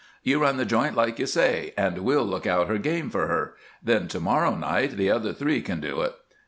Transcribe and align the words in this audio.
"You 0.23 0.39
run 0.41 0.57
the 0.57 0.65
joint 0.65 0.95
like 0.95 1.19
you 1.19 1.27
say, 1.27 1.75
an' 1.77 2.03
we'll 2.03 2.23
lookout 2.25 2.67
her 2.69 2.79
game 2.79 3.11
for 3.11 3.27
her; 3.27 3.53
then 3.83 4.07
to 4.07 4.19
morrow 4.19 4.55
night 4.55 4.97
the 4.97 5.11
other 5.11 5.31
three 5.31 5.61
can 5.61 5.79
do 5.79 6.01
it. 6.01 6.15